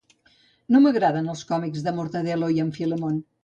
[0.75, 3.25] No m'agraden els còmics de Mortadelo i en Filemón